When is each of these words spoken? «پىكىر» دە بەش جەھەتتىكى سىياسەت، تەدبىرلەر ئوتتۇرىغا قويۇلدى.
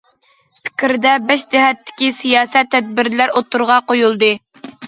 «پىكىر» 0.67 0.93
دە 1.03 1.11
بەش 1.27 1.43
جەھەتتىكى 1.51 2.09
سىياسەت، 2.21 2.73
تەدبىرلەر 2.77 3.35
ئوتتۇرىغا 3.37 3.81
قويۇلدى. 3.93 4.33